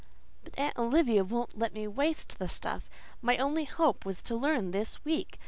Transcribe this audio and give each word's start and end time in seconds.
"But 0.43 0.57
Aunt 0.57 0.75
Olivia 0.79 1.23
won't 1.23 1.59
let 1.59 1.75
me 1.75 1.87
waste 1.87 2.39
the 2.39 2.49
stuff. 2.49 2.89
My 3.21 3.37
only 3.37 3.65
hope 3.65 4.03
was 4.03 4.23
to 4.23 4.35
learn 4.35 4.71
this 4.71 5.05
week. 5.05 5.37